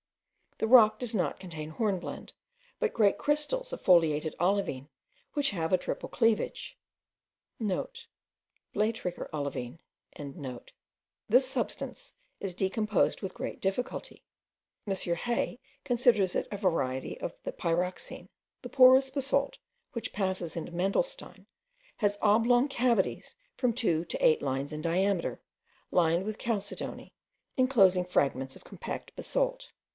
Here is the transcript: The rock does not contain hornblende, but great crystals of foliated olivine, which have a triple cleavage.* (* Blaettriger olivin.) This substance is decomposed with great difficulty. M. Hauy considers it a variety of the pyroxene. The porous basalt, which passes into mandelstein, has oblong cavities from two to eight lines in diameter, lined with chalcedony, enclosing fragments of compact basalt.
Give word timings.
The 0.57 0.67
rock 0.67 0.97
does 0.99 1.13
not 1.13 1.39
contain 1.39 1.71
hornblende, 1.71 2.33
but 2.79 2.93
great 2.93 3.17
crystals 3.17 3.71
of 3.73 3.81
foliated 3.81 4.35
olivine, 4.39 4.89
which 5.33 5.51
have 5.51 5.73
a 5.73 5.77
triple 5.77 6.09
cleavage.* 6.09 6.77
(* 7.23 7.61
Blaettriger 8.73 9.29
olivin.) 9.31 9.79
This 11.29 11.47
substance 11.47 12.13
is 12.39 12.53
decomposed 12.55 13.21
with 13.21 13.33
great 13.33 13.59
difficulty. 13.59 14.23
M. 14.87 14.93
Hauy 14.95 15.59
considers 15.83 16.35
it 16.35 16.47
a 16.51 16.57
variety 16.57 17.19
of 17.19 17.33
the 17.43 17.51
pyroxene. 17.53 18.29
The 18.63 18.69
porous 18.69 19.09
basalt, 19.09 19.57
which 19.93 20.13
passes 20.13 20.55
into 20.55 20.71
mandelstein, 20.71 21.45
has 21.97 22.19
oblong 22.21 22.67
cavities 22.67 23.35
from 23.55 23.73
two 23.73 24.05
to 24.05 24.23
eight 24.25 24.41
lines 24.43 24.73
in 24.73 24.81
diameter, 24.81 25.41
lined 25.91 26.23
with 26.23 26.39
chalcedony, 26.39 27.13
enclosing 27.57 28.05
fragments 28.05 28.55
of 28.55 28.63
compact 28.63 29.15
basalt. 29.15 29.71